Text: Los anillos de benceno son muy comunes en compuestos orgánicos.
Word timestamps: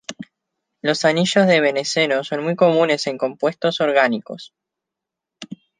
Los 0.81 1.05
anillos 1.05 1.45
de 1.45 1.61
benceno 1.61 2.23
son 2.23 2.43
muy 2.43 2.55
comunes 2.55 3.05
en 3.05 3.19
compuestos 3.19 3.81
orgánicos. 3.81 4.51